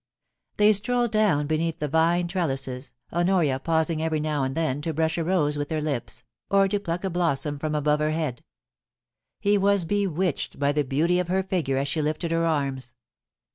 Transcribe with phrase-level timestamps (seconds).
[0.57, 5.15] They strolled down beneath the vine trellises, Honoria pausing every now and then to brush
[5.15, 8.43] a rose with her lips, or to pluck a blossom from above her head
[9.39, 12.95] He was bewitched by the beauty of her figure as she lifted her arms.